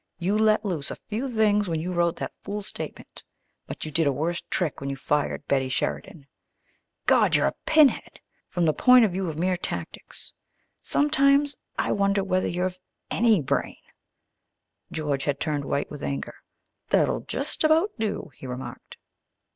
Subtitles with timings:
[0.17, 3.23] You let loose a few things when you wrote that fool statement,
[3.67, 6.25] but you did a worse trick when you fired Betty Sheridan.
[7.05, 8.19] God, you're a pinhead
[8.49, 10.33] from the point of view of mere tactics.
[10.81, 12.79] Sometimes I wonder whether you've
[13.11, 13.77] any brain."
[14.91, 16.33] George had turned white with anger.
[16.89, 18.97] "That'll just about do," he remarked.